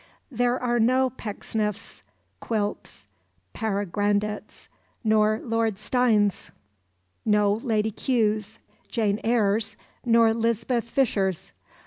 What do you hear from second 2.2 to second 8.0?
Quilps, Père Grandets, nor Lord Steynes; no Lady